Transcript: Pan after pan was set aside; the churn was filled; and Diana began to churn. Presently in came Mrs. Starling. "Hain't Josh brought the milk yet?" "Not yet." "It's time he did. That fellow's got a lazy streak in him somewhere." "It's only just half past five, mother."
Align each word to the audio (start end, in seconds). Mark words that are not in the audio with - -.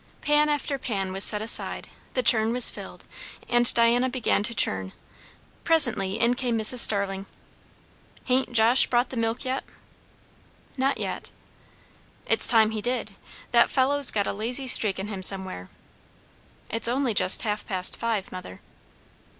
Pan 0.21 0.49
after 0.49 0.79
pan 0.79 1.13
was 1.13 1.23
set 1.23 1.43
aside; 1.43 1.87
the 2.15 2.23
churn 2.23 2.51
was 2.51 2.71
filled; 2.71 3.05
and 3.47 3.71
Diana 3.71 4.09
began 4.09 4.41
to 4.41 4.55
churn. 4.55 4.93
Presently 5.63 6.19
in 6.19 6.33
came 6.33 6.57
Mrs. 6.57 6.79
Starling. 6.79 7.27
"Hain't 8.25 8.51
Josh 8.51 8.87
brought 8.87 9.09
the 9.11 9.15
milk 9.15 9.45
yet?" 9.45 9.63
"Not 10.75 10.97
yet." 10.97 11.29
"It's 12.25 12.47
time 12.47 12.71
he 12.71 12.81
did. 12.81 13.13
That 13.51 13.69
fellow's 13.69 14.09
got 14.09 14.25
a 14.25 14.33
lazy 14.33 14.65
streak 14.65 14.97
in 14.97 15.07
him 15.07 15.21
somewhere." 15.21 15.69
"It's 16.71 16.87
only 16.87 17.13
just 17.13 17.43
half 17.43 17.63
past 17.67 17.95
five, 17.95 18.31
mother." 18.31 18.59